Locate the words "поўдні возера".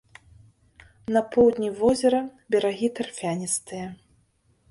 1.33-2.21